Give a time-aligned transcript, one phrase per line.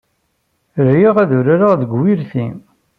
[0.93, 2.47] Riɣ ad urareɣ deg wurti.